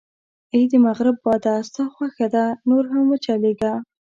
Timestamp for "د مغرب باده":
0.71-1.55